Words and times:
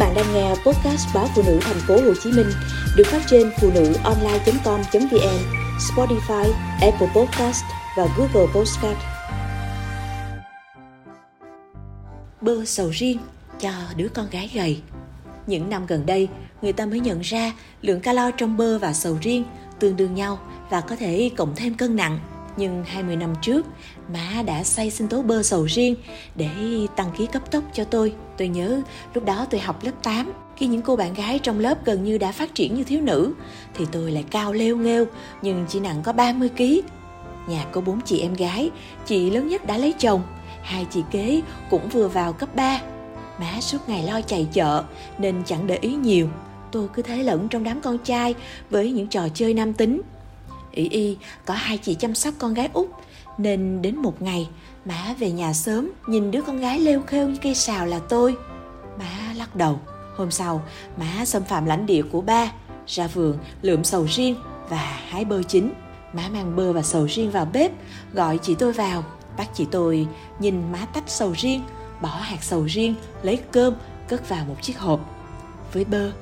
bạn 0.00 0.14
đang 0.14 0.34
nghe 0.34 0.48
podcast 0.48 1.14
báo 1.14 1.28
phụ 1.34 1.42
nữ 1.46 1.58
thành 1.62 1.80
phố 1.88 1.94
Hồ 1.94 2.14
Chí 2.22 2.32
Minh 2.32 2.50
được 2.96 3.06
phát 3.06 3.22
trên 3.26 3.50
phụ 3.60 3.70
nữ 3.74 3.94
online.com.vn, 4.04 5.38
Spotify, 5.78 6.52
Apple 6.80 7.08
Podcast 7.14 7.64
và 7.96 8.06
Google 8.16 8.52
Podcast. 8.54 8.98
Bơ 12.40 12.64
sầu 12.64 12.90
riêng 12.90 13.18
cho 13.60 13.70
đứa 13.96 14.08
con 14.08 14.26
gái 14.30 14.50
gầy. 14.54 14.80
Những 15.46 15.70
năm 15.70 15.86
gần 15.86 16.06
đây, 16.06 16.28
người 16.62 16.72
ta 16.72 16.86
mới 16.86 17.00
nhận 17.00 17.20
ra 17.20 17.52
lượng 17.82 18.00
calo 18.00 18.30
trong 18.30 18.56
bơ 18.56 18.78
và 18.78 18.92
sầu 18.92 19.18
riêng 19.20 19.44
tương 19.78 19.96
đương 19.96 20.14
nhau 20.14 20.38
và 20.70 20.80
có 20.80 20.96
thể 20.96 21.30
cộng 21.36 21.52
thêm 21.56 21.74
cân 21.74 21.96
nặng 21.96 22.18
nhưng 22.56 22.84
20 22.84 23.16
năm 23.16 23.34
trước, 23.42 23.66
má 24.12 24.42
đã 24.46 24.64
xay 24.64 24.90
sinh 24.90 25.08
tố 25.08 25.22
bơ 25.22 25.42
sầu 25.42 25.64
riêng 25.64 25.94
để 26.34 26.48
tăng 26.96 27.10
ký 27.16 27.26
cấp 27.26 27.50
tốc 27.50 27.64
cho 27.72 27.84
tôi. 27.84 28.14
Tôi 28.38 28.48
nhớ 28.48 28.82
lúc 29.14 29.24
đó 29.24 29.46
tôi 29.50 29.60
học 29.60 29.84
lớp 29.84 29.92
8, 30.02 30.32
khi 30.56 30.66
những 30.66 30.82
cô 30.82 30.96
bạn 30.96 31.14
gái 31.14 31.38
trong 31.38 31.58
lớp 31.58 31.84
gần 31.84 32.04
như 32.04 32.18
đã 32.18 32.32
phát 32.32 32.54
triển 32.54 32.74
như 32.74 32.84
thiếu 32.84 33.00
nữ, 33.00 33.32
thì 33.74 33.86
tôi 33.92 34.10
lại 34.10 34.24
cao 34.30 34.52
leo 34.52 34.76
nghêu 34.76 35.04
nhưng 35.42 35.66
chỉ 35.68 35.80
nặng 35.80 36.00
có 36.04 36.12
30 36.12 36.48
kg. 36.48 36.62
Nhà 37.48 37.64
có 37.72 37.80
bốn 37.80 38.00
chị 38.00 38.20
em 38.20 38.34
gái, 38.34 38.70
chị 39.06 39.30
lớn 39.30 39.48
nhất 39.48 39.66
đã 39.66 39.78
lấy 39.78 39.92
chồng, 39.92 40.22
hai 40.62 40.86
chị 40.90 41.02
kế 41.10 41.40
cũng 41.70 41.88
vừa 41.88 42.08
vào 42.08 42.32
cấp 42.32 42.56
3. 42.56 42.80
Má 43.40 43.60
suốt 43.60 43.88
ngày 43.88 44.02
lo 44.02 44.20
chạy 44.20 44.48
chợ 44.52 44.84
nên 45.18 45.42
chẳng 45.46 45.66
để 45.66 45.78
ý 45.80 45.94
nhiều. 45.94 46.28
Tôi 46.72 46.88
cứ 46.94 47.02
thế 47.02 47.22
lẫn 47.22 47.48
trong 47.48 47.64
đám 47.64 47.80
con 47.80 47.98
trai 47.98 48.34
với 48.70 48.92
những 48.92 49.06
trò 49.06 49.28
chơi 49.34 49.54
nam 49.54 49.72
tính 49.72 50.00
ỷ 50.72 50.88
y 50.88 51.16
có 51.44 51.54
hai 51.54 51.78
chị 51.78 51.94
chăm 51.94 52.14
sóc 52.14 52.34
con 52.38 52.54
gái 52.54 52.68
út, 52.72 52.88
nên 53.38 53.82
đến 53.82 53.96
một 53.96 54.22
ngày 54.22 54.48
má 54.84 55.14
về 55.18 55.30
nhà 55.30 55.52
sớm 55.52 55.90
nhìn 56.06 56.30
đứa 56.30 56.42
con 56.42 56.60
gái 56.60 56.80
lêu 56.80 57.02
khêu 57.06 57.28
như 57.28 57.38
cây 57.42 57.54
sào 57.54 57.86
là 57.86 57.98
tôi. 57.98 58.36
Má 58.98 59.32
lắc 59.36 59.56
đầu. 59.56 59.80
Hôm 60.16 60.30
sau 60.30 60.62
má 60.96 61.24
xâm 61.24 61.44
phạm 61.44 61.66
lãnh 61.66 61.86
địa 61.86 62.02
của 62.02 62.20
ba, 62.20 62.52
ra 62.86 63.06
vườn 63.06 63.38
lượm 63.62 63.84
sầu 63.84 64.06
riêng 64.10 64.36
và 64.68 65.00
hái 65.08 65.24
bơ 65.24 65.42
chín. 65.42 65.72
Má 66.12 66.22
mang 66.32 66.56
bơ 66.56 66.72
và 66.72 66.82
sầu 66.82 67.06
riêng 67.06 67.30
vào 67.30 67.48
bếp, 67.52 67.72
gọi 68.12 68.38
chị 68.38 68.54
tôi 68.54 68.72
vào. 68.72 69.04
Bắt 69.36 69.48
chị 69.54 69.66
tôi 69.70 70.06
nhìn 70.38 70.72
má 70.72 70.86
tách 70.94 71.04
sầu 71.06 71.32
riêng, 71.36 71.62
bỏ 72.02 72.08
hạt 72.08 72.42
sầu 72.42 72.64
riêng, 72.64 72.94
lấy 73.22 73.38
cơm, 73.50 73.74
cất 74.08 74.28
vào 74.28 74.44
một 74.44 74.56
chiếc 74.62 74.78
hộp. 74.78 75.00
Với 75.72 75.84
bơ 75.84 76.12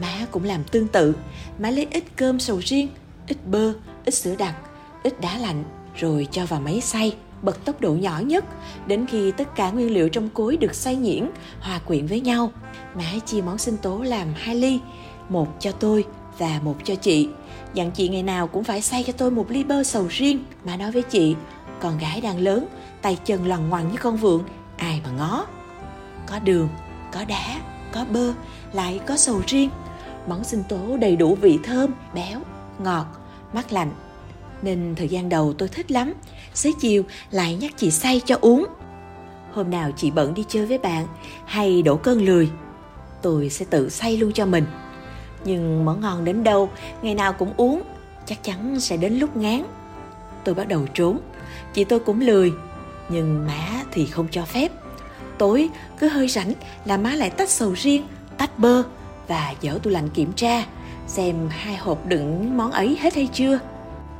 má 0.00 0.26
cũng 0.30 0.44
làm 0.44 0.64
tương 0.64 0.88
tự. 0.88 1.16
Má 1.58 1.70
lấy 1.70 1.86
ít 1.90 2.04
cơm 2.16 2.40
sầu 2.40 2.58
riêng, 2.58 2.88
ít 3.26 3.36
bơ 3.46 3.72
ít 4.08 4.14
sữa 4.14 4.34
đặc, 4.38 4.54
ít 5.02 5.20
đá 5.20 5.38
lạnh 5.38 5.64
rồi 5.94 6.28
cho 6.30 6.46
vào 6.46 6.60
máy 6.60 6.80
xay 6.80 7.16
bật 7.42 7.64
tốc 7.64 7.80
độ 7.80 7.92
nhỏ 7.92 8.20
nhất 8.24 8.44
đến 8.86 9.06
khi 9.06 9.32
tất 9.32 9.56
cả 9.56 9.70
nguyên 9.70 9.94
liệu 9.94 10.08
trong 10.08 10.28
cối 10.28 10.56
được 10.56 10.74
xay 10.74 10.96
nhuyễn 10.96 11.30
hòa 11.60 11.78
quyện 11.78 12.06
với 12.06 12.20
nhau. 12.20 12.52
Má 12.94 13.12
chia 13.26 13.40
món 13.40 13.58
sinh 13.58 13.76
tố 13.76 14.02
làm 14.02 14.28
hai 14.36 14.54
ly, 14.54 14.80
một 15.28 15.48
cho 15.60 15.72
tôi 15.72 16.04
và 16.38 16.60
một 16.64 16.76
cho 16.84 16.94
chị. 16.94 17.28
Dặn 17.74 17.90
chị 17.90 18.08
ngày 18.08 18.22
nào 18.22 18.46
cũng 18.46 18.64
phải 18.64 18.82
xay 18.82 19.02
cho 19.02 19.12
tôi 19.12 19.30
một 19.30 19.50
ly 19.50 19.64
bơ 19.64 19.82
sầu 19.82 20.06
riêng. 20.10 20.44
Má 20.64 20.76
nói 20.76 20.92
với 20.92 21.02
chị, 21.02 21.36
con 21.80 21.98
gái 21.98 22.20
đang 22.20 22.38
lớn, 22.38 22.66
tay 23.02 23.18
chân 23.24 23.46
lằn 23.46 23.68
ngoằn 23.68 23.92
như 23.92 23.98
con 24.00 24.16
vượn, 24.16 24.42
ai 24.76 25.00
mà 25.04 25.10
ngó. 25.10 25.46
Có 26.26 26.38
đường, 26.38 26.68
có 27.12 27.24
đá, 27.24 27.60
có 27.92 28.04
bơ, 28.12 28.32
lại 28.72 29.00
có 29.06 29.16
sầu 29.16 29.42
riêng. 29.46 29.70
Món 30.28 30.44
sinh 30.44 30.62
tố 30.68 30.96
đầy 30.96 31.16
đủ 31.16 31.34
vị 31.40 31.58
thơm, 31.64 31.90
béo, 32.14 32.40
ngọt, 32.78 33.06
mát 33.52 33.72
lạnh 33.72 33.90
nên 34.62 34.94
thời 34.96 35.08
gian 35.08 35.28
đầu 35.28 35.52
tôi 35.52 35.68
thích 35.68 35.90
lắm. 35.90 36.14
Xế 36.54 36.72
chiều 36.80 37.02
lại 37.30 37.54
nhắc 37.54 37.72
chị 37.76 37.90
say 37.90 38.20
cho 38.26 38.38
uống. 38.40 38.66
Hôm 39.52 39.70
nào 39.70 39.90
chị 39.96 40.10
bận 40.10 40.34
đi 40.34 40.44
chơi 40.48 40.66
với 40.66 40.78
bạn 40.78 41.06
hay 41.44 41.82
đổ 41.82 41.96
cơn 41.96 42.24
lười, 42.24 42.50
tôi 43.22 43.50
sẽ 43.50 43.64
tự 43.70 43.88
say 43.88 44.16
luôn 44.16 44.32
cho 44.32 44.46
mình. 44.46 44.66
Nhưng 45.44 45.84
món 45.84 46.00
ngon 46.00 46.24
đến 46.24 46.44
đâu, 46.44 46.70
ngày 47.02 47.14
nào 47.14 47.32
cũng 47.32 47.52
uống, 47.56 47.82
chắc 48.26 48.44
chắn 48.44 48.80
sẽ 48.80 48.96
đến 48.96 49.12
lúc 49.18 49.36
ngán. 49.36 49.64
Tôi 50.44 50.54
bắt 50.54 50.68
đầu 50.68 50.86
trốn. 50.94 51.20
Chị 51.74 51.84
tôi 51.84 52.00
cũng 52.00 52.20
lười, 52.20 52.52
nhưng 53.08 53.46
má 53.46 53.82
thì 53.92 54.06
không 54.06 54.28
cho 54.30 54.44
phép. 54.44 54.72
Tối 55.38 55.68
cứ 55.98 56.08
hơi 56.08 56.28
rảnh 56.28 56.52
là 56.84 56.96
má 56.96 57.14
lại 57.14 57.30
tách 57.30 57.50
sầu 57.50 57.72
riêng, 57.72 58.06
tách 58.38 58.58
bơ 58.58 58.82
và 59.28 59.54
dở 59.60 59.78
tủ 59.82 59.90
lạnh 59.90 60.08
kiểm 60.14 60.32
tra 60.32 60.64
xem 61.08 61.48
hai 61.50 61.76
hộp 61.76 62.06
đựng 62.06 62.56
món 62.56 62.70
ấy 62.70 62.98
hết 63.00 63.14
hay 63.14 63.28
chưa. 63.32 63.58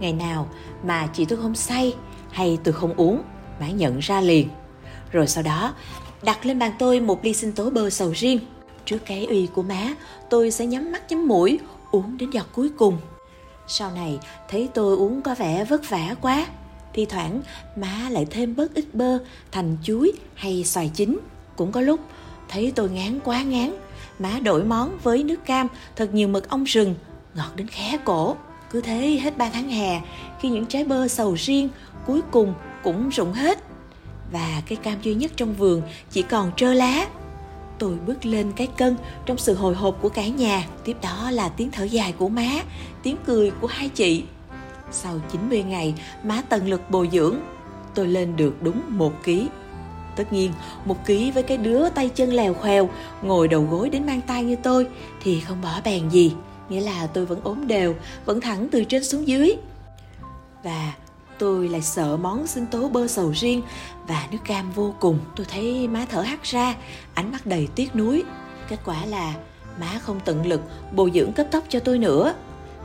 Ngày 0.00 0.12
nào 0.12 0.48
mà 0.84 1.06
chị 1.06 1.24
tôi 1.24 1.38
không 1.42 1.54
say 1.54 1.94
hay 2.30 2.58
tôi 2.64 2.74
không 2.74 2.94
uống, 2.94 3.22
má 3.60 3.70
nhận 3.70 3.98
ra 3.98 4.20
liền. 4.20 4.48
Rồi 5.12 5.26
sau 5.26 5.42
đó 5.42 5.74
đặt 6.22 6.46
lên 6.46 6.58
bàn 6.58 6.72
tôi 6.78 7.00
một 7.00 7.24
ly 7.24 7.34
sinh 7.34 7.52
tố 7.52 7.70
bơ 7.70 7.90
sầu 7.90 8.12
riêng. 8.14 8.40
Trước 8.84 8.98
cái 9.06 9.26
uy 9.26 9.46
của 9.46 9.62
má, 9.62 9.94
tôi 10.30 10.50
sẽ 10.50 10.66
nhắm 10.66 10.92
mắt 10.92 11.02
nhắm 11.10 11.28
mũi, 11.28 11.58
uống 11.90 12.18
đến 12.18 12.30
giọt 12.30 12.46
cuối 12.52 12.70
cùng. 12.78 12.98
Sau 13.66 13.90
này 13.90 14.18
thấy 14.48 14.68
tôi 14.74 14.96
uống 14.96 15.22
có 15.22 15.34
vẻ 15.34 15.64
vất 15.64 15.90
vả 15.90 16.14
quá, 16.20 16.46
thi 16.92 17.04
thoảng 17.04 17.42
má 17.76 18.08
lại 18.10 18.26
thêm 18.30 18.56
bớt 18.56 18.74
ít 18.74 18.84
bơ 18.92 19.18
thành 19.52 19.76
chuối 19.82 20.12
hay 20.34 20.64
xoài 20.64 20.90
chín. 20.94 21.18
Cũng 21.56 21.72
có 21.72 21.80
lúc 21.80 22.00
thấy 22.48 22.72
tôi 22.74 22.90
ngán 22.90 23.20
quá 23.24 23.42
ngán 23.42 23.72
má 24.20 24.40
đổi 24.42 24.64
món 24.64 24.98
với 25.02 25.22
nước 25.22 25.46
cam, 25.46 25.66
thật 25.96 26.14
nhiều 26.14 26.28
mật 26.28 26.48
ong 26.48 26.64
rừng, 26.64 26.94
ngọt 27.34 27.50
đến 27.56 27.66
khé 27.66 27.98
cổ. 28.04 28.36
Cứ 28.70 28.80
thế 28.80 29.18
hết 29.22 29.38
3 29.38 29.50
tháng 29.52 29.68
hè, 29.68 30.00
khi 30.40 30.48
những 30.48 30.66
trái 30.66 30.84
bơ 30.84 31.08
sầu 31.08 31.34
riêng 31.34 31.68
cuối 32.06 32.20
cùng 32.30 32.54
cũng 32.82 33.08
rụng 33.08 33.32
hết. 33.32 33.58
Và 34.32 34.62
cây 34.68 34.76
cam 34.76 35.02
duy 35.02 35.14
nhất 35.14 35.32
trong 35.36 35.54
vườn 35.54 35.82
chỉ 36.10 36.22
còn 36.22 36.52
trơ 36.56 36.74
lá. 36.74 37.06
Tôi 37.78 37.96
bước 38.06 38.26
lên 38.26 38.52
cái 38.56 38.66
cân 38.66 38.96
trong 39.26 39.38
sự 39.38 39.54
hồi 39.54 39.74
hộp 39.74 39.98
của 40.00 40.08
cả 40.08 40.26
nhà. 40.26 40.66
Tiếp 40.84 40.96
đó 41.02 41.30
là 41.30 41.48
tiếng 41.48 41.70
thở 41.70 41.84
dài 41.84 42.12
của 42.12 42.28
má, 42.28 42.48
tiếng 43.02 43.16
cười 43.26 43.50
của 43.50 43.66
hai 43.66 43.88
chị. 43.88 44.24
Sau 44.90 45.20
90 45.32 45.62
ngày, 45.62 45.94
má 46.22 46.42
tần 46.48 46.68
lực 46.68 46.90
bồi 46.90 47.08
dưỡng. 47.12 47.36
Tôi 47.94 48.06
lên 48.06 48.36
được 48.36 48.62
đúng 48.62 48.82
một 48.88 49.12
ký. 49.24 49.48
Tất 50.20 50.32
nhiên, 50.32 50.52
một 50.84 51.06
ký 51.06 51.30
với 51.30 51.42
cái 51.42 51.56
đứa 51.56 51.88
tay 51.88 52.08
chân 52.08 52.32
lèo 52.32 52.54
khèo 52.54 52.88
ngồi 53.22 53.48
đầu 53.48 53.66
gối 53.70 53.90
đến 53.90 54.06
mang 54.06 54.20
tay 54.20 54.44
như 54.44 54.56
tôi 54.56 54.86
thì 55.22 55.40
không 55.40 55.60
bỏ 55.62 55.80
bèn 55.84 56.08
gì. 56.08 56.32
Nghĩa 56.68 56.80
là 56.80 57.06
tôi 57.06 57.26
vẫn 57.26 57.40
ốm 57.42 57.66
đều, 57.66 57.94
vẫn 58.24 58.40
thẳng 58.40 58.68
từ 58.72 58.84
trên 58.84 59.04
xuống 59.04 59.28
dưới. 59.28 59.56
Và 60.62 60.92
tôi 61.38 61.68
lại 61.68 61.82
sợ 61.82 62.16
món 62.16 62.46
sinh 62.46 62.66
tố 62.66 62.88
bơ 62.88 63.06
sầu 63.06 63.32
riêng 63.34 63.62
và 64.06 64.26
nước 64.30 64.38
cam 64.44 64.72
vô 64.72 64.94
cùng. 65.00 65.18
Tôi 65.36 65.46
thấy 65.50 65.88
má 65.88 66.06
thở 66.10 66.20
hắt 66.20 66.42
ra, 66.42 66.74
ánh 67.14 67.32
mắt 67.32 67.46
đầy 67.46 67.68
tiếc 67.74 67.96
nuối. 67.96 68.22
Kết 68.68 68.78
quả 68.84 69.04
là 69.06 69.34
má 69.80 69.98
không 70.02 70.20
tận 70.24 70.46
lực 70.46 70.60
bồi 70.92 71.10
dưỡng 71.14 71.32
cấp 71.32 71.46
tốc 71.50 71.64
cho 71.68 71.80
tôi 71.80 71.98
nữa. 71.98 72.34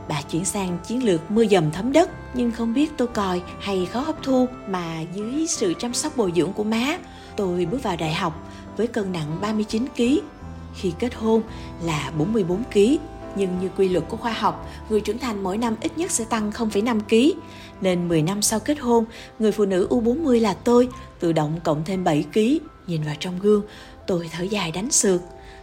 Bà 0.08 0.22
chuyển 0.22 0.44
sang 0.44 0.78
chiến 0.86 1.04
lược 1.04 1.30
mưa 1.30 1.46
dầm 1.46 1.70
thấm 1.70 1.92
đất 1.92 2.10
nhưng 2.34 2.52
không 2.52 2.74
biết 2.74 2.92
tôi 2.96 3.08
còi 3.08 3.42
hay 3.60 3.86
khó 3.86 4.00
hấp 4.00 4.22
thu 4.22 4.46
mà 4.68 5.00
dưới 5.14 5.46
sự 5.48 5.74
chăm 5.78 5.94
sóc 5.94 6.16
bồi 6.16 6.32
dưỡng 6.36 6.52
của 6.52 6.64
má 6.64 6.98
tôi 7.36 7.66
bước 7.66 7.82
vào 7.82 7.96
đại 7.96 8.14
học 8.14 8.50
với 8.76 8.86
cân 8.86 9.12
nặng 9.12 9.38
39 9.40 9.86
kg. 9.96 10.02
Khi 10.74 10.92
kết 10.98 11.14
hôn 11.14 11.42
là 11.82 12.12
44 12.18 12.62
kg, 12.72 12.78
nhưng 13.36 13.58
như 13.58 13.68
quy 13.76 13.88
luật 13.88 14.04
của 14.08 14.16
khoa 14.16 14.32
học, 14.32 14.68
người 14.88 15.00
trưởng 15.00 15.18
thành 15.18 15.42
mỗi 15.42 15.58
năm 15.58 15.74
ít 15.80 15.98
nhất 15.98 16.10
sẽ 16.10 16.24
tăng 16.24 16.50
0,5 16.50 17.00
kg. 17.00 17.38
Nên 17.80 18.08
10 18.08 18.22
năm 18.22 18.42
sau 18.42 18.60
kết 18.60 18.78
hôn, 18.78 19.04
người 19.38 19.52
phụ 19.52 19.64
nữ 19.64 19.86
U40 19.90 20.40
là 20.40 20.54
tôi 20.54 20.88
tự 21.20 21.32
động 21.32 21.60
cộng 21.64 21.84
thêm 21.84 22.04
7 22.04 22.24
kg. 22.34 22.40
Nhìn 22.86 23.02
vào 23.02 23.14
trong 23.20 23.38
gương, 23.38 23.62
tôi 24.06 24.30
thở 24.32 24.42
dài 24.42 24.72
đánh 24.72 24.90
sượt. 24.90 25.20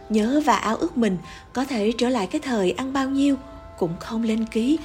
Nhớ 0.08 0.42
và 0.44 0.56
ao 0.56 0.76
ước 0.76 0.96
mình 0.96 1.18
có 1.52 1.64
thể 1.64 1.92
trở 1.98 2.08
lại 2.08 2.26
cái 2.26 2.40
thời 2.40 2.70
ăn 2.70 2.92
bao 2.92 3.10
nhiêu 3.10 3.36
cũng 3.76 3.94
không 4.00 4.22
lên 4.22 4.44
ký. 4.46 4.78